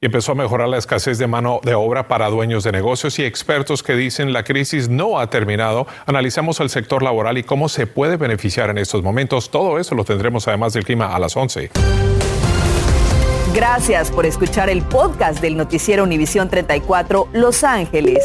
Y 0.00 0.06
empezó 0.06 0.32
a 0.32 0.34
mejorar 0.34 0.68
la 0.68 0.78
escasez 0.78 1.18
de 1.18 1.28
mano 1.28 1.60
de 1.62 1.74
obra 1.74 2.08
para 2.08 2.28
dueños 2.30 2.64
de 2.64 2.72
negocios 2.72 3.16
y 3.20 3.24
expertos 3.24 3.84
que 3.84 3.94
dicen 3.94 4.32
la 4.32 4.42
crisis 4.42 4.88
no 4.88 5.20
ha 5.20 5.30
terminado. 5.30 5.86
Analizamos 6.06 6.58
el 6.58 6.68
sector 6.68 7.04
laboral 7.04 7.38
y 7.38 7.44
cómo 7.44 7.68
se 7.68 7.86
puede 7.86 8.16
beneficiar 8.16 8.70
en 8.70 8.78
estos 8.78 9.04
momentos. 9.04 9.50
Todo 9.50 9.78
eso 9.78 9.94
lo 9.94 10.02
tendremos 10.02 10.48
además 10.48 10.72
del 10.72 10.84
clima 10.84 11.14
a 11.14 11.18
las 11.20 11.36
11. 11.36 11.70
Gracias 13.54 14.10
por 14.10 14.26
escuchar 14.26 14.68
el 14.68 14.82
podcast 14.82 15.40
del 15.40 15.56
noticiero 15.56 16.02
Univisión 16.02 16.48
34 16.48 17.28
Los 17.32 17.62
Ángeles. 17.62 18.24